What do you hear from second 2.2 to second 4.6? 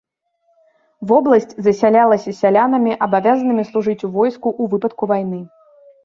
сялянамі, абавязанымі служыць у войску